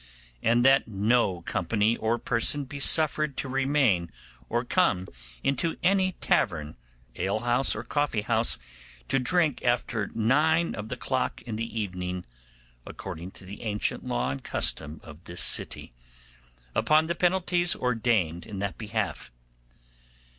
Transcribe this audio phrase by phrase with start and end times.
[0.41, 4.11] And that no company or person be suffered to remain
[4.49, 5.07] or come
[5.43, 6.75] into any tavern,
[7.17, 8.57] ale house, or coffee house
[9.09, 12.25] to drink after nine of the clock in the evening,
[12.83, 15.93] according to the ancient law and custom of this city,
[16.73, 19.29] upon the penalties ordained in that behalf.